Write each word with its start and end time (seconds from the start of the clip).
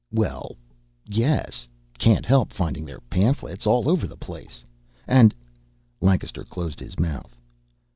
"Well, 0.11 0.55
yes. 1.07 1.67
Can't 1.99 2.25
help 2.25 2.51
finding 2.53 2.85
their 2.85 3.01
pamphlets. 3.01 3.67
All 3.67 3.87
over 3.87 4.07
the 4.07 4.17
place. 4.17 4.65
And" 5.07 5.31
Lancaster 6.01 6.43
closed 6.43 6.79
his 6.79 6.97
mouth. 6.99 7.37